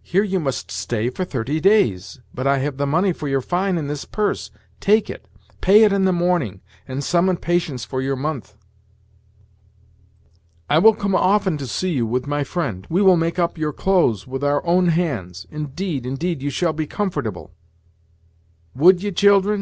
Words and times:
"Here 0.00 0.22
you 0.24 0.40
must 0.40 0.70
stay 0.70 1.10
for 1.10 1.22
thirty 1.26 1.60
days; 1.60 2.22
but 2.32 2.46
I 2.46 2.56
have 2.60 2.78
the 2.78 2.86
money 2.86 3.12
for 3.12 3.28
your 3.28 3.42
fine 3.42 3.76
in 3.76 3.88
this 3.88 4.06
purse. 4.06 4.50
Take 4.80 5.10
it; 5.10 5.26
pay 5.60 5.84
it 5.84 5.92
in 5.92 6.06
the 6.06 6.14
morning, 6.14 6.62
and 6.88 7.04
summon 7.04 7.36
patience 7.36 7.84
for 7.84 8.00
your 8.00 8.16
mouth. 8.16 8.56
I 10.70 10.78
will 10.78 10.94
come 10.94 11.14
often 11.14 11.58
to 11.58 11.66
see 11.66 11.90
you, 11.90 12.06
with 12.06 12.26
my 12.26 12.42
friend; 12.42 12.86
we 12.88 13.02
will 13.02 13.18
make 13.18 13.38
up 13.38 13.58
your 13.58 13.74
clothes 13.74 14.26
with 14.26 14.42
our 14.42 14.64
own 14.66 14.86
hands; 14.88 15.46
indeed, 15.50 16.06
indeed, 16.06 16.40
you 16.40 16.48
shall 16.48 16.72
be 16.72 16.86
comfortable." 16.86 17.50
"Would 18.74 19.02
ye, 19.02 19.12
children?" 19.12 19.50